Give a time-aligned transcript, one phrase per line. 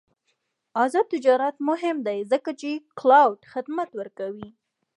[0.83, 2.69] آزاد تجارت مهم دی ځکه چې
[2.99, 4.49] کلاؤډ خدمات ورکوي.